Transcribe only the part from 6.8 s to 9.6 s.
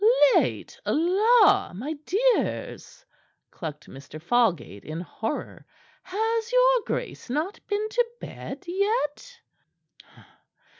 grace not been to bed yet?"